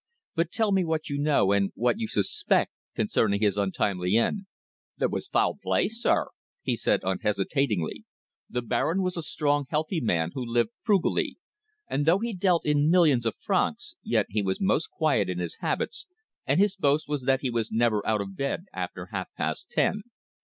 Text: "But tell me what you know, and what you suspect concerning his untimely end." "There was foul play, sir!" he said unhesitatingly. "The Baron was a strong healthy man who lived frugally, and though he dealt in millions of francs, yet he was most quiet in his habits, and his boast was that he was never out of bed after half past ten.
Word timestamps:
"But 0.33 0.49
tell 0.49 0.71
me 0.71 0.83
what 0.83 1.09
you 1.11 1.19
know, 1.19 1.51
and 1.51 1.71
what 1.75 1.99
you 1.99 2.07
suspect 2.07 2.71
concerning 2.95 3.39
his 3.39 3.55
untimely 3.55 4.15
end." 4.15 4.47
"There 4.97 5.07
was 5.07 5.27
foul 5.27 5.59
play, 5.61 5.89
sir!" 5.89 6.29
he 6.63 6.75
said 6.75 7.01
unhesitatingly. 7.03 8.05
"The 8.49 8.63
Baron 8.63 9.03
was 9.03 9.15
a 9.15 9.21
strong 9.21 9.65
healthy 9.69 10.01
man 10.01 10.31
who 10.33 10.43
lived 10.43 10.71
frugally, 10.81 11.37
and 11.87 12.07
though 12.07 12.17
he 12.17 12.33
dealt 12.33 12.65
in 12.65 12.89
millions 12.89 13.27
of 13.27 13.35
francs, 13.37 13.95
yet 14.01 14.25
he 14.29 14.41
was 14.41 14.59
most 14.59 14.89
quiet 14.89 15.29
in 15.29 15.37
his 15.37 15.57
habits, 15.59 16.07
and 16.47 16.59
his 16.59 16.75
boast 16.75 17.07
was 17.07 17.25
that 17.25 17.41
he 17.41 17.51
was 17.51 17.71
never 17.71 18.03
out 18.07 18.21
of 18.21 18.35
bed 18.35 18.63
after 18.73 19.09
half 19.11 19.27
past 19.37 19.69
ten. 19.69 20.01